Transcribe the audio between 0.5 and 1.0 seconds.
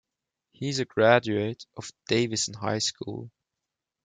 He is a